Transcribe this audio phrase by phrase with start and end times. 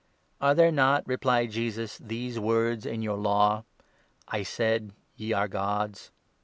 [0.41, 3.65] ""Are there not," replied Jesus," these words in your Law—
[4.31, 6.09] 34 'I said" Ye are gods